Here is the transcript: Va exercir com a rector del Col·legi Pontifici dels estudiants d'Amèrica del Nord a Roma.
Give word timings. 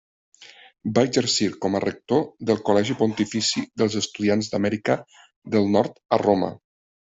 Va 0.95 1.03
exercir 1.09 1.49
com 1.65 1.77
a 1.77 1.81
rector 1.83 2.23
del 2.51 2.65
Col·legi 2.71 2.97
Pontifici 3.03 3.65
dels 3.83 4.01
estudiants 4.03 4.53
d'Amèrica 4.55 4.99
del 5.57 5.73
Nord 5.79 6.05
a 6.19 6.25
Roma. 6.27 6.55